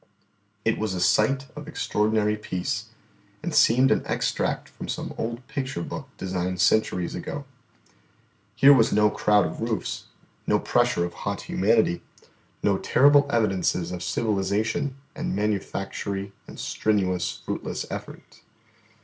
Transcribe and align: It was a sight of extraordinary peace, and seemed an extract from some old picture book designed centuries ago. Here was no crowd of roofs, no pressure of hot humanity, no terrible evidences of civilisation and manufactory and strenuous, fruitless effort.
It 0.65 0.79
was 0.79 0.95
a 0.95 0.99
sight 0.99 1.45
of 1.55 1.67
extraordinary 1.67 2.35
peace, 2.35 2.85
and 3.43 3.53
seemed 3.53 3.91
an 3.91 4.01
extract 4.07 4.67
from 4.67 4.87
some 4.87 5.13
old 5.15 5.45
picture 5.47 5.83
book 5.83 6.09
designed 6.17 6.59
centuries 6.59 7.13
ago. 7.13 7.45
Here 8.55 8.73
was 8.73 8.91
no 8.91 9.11
crowd 9.11 9.45
of 9.45 9.61
roofs, 9.61 10.05
no 10.47 10.57
pressure 10.57 11.05
of 11.05 11.13
hot 11.13 11.41
humanity, 11.41 12.01
no 12.63 12.79
terrible 12.79 13.27
evidences 13.29 13.91
of 13.91 14.01
civilisation 14.01 14.95
and 15.15 15.35
manufactory 15.35 16.33
and 16.47 16.59
strenuous, 16.59 17.39
fruitless 17.45 17.85
effort. 17.91 18.41